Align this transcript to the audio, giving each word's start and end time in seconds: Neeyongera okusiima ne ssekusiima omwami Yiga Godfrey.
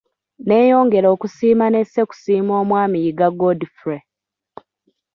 Neeyongera 0.47 1.07
okusiima 1.15 1.65
ne 1.69 1.81
ssekusiima 1.85 2.53
omwami 2.61 2.97
Yiga 3.03 3.27
Godfrey. 3.39 4.01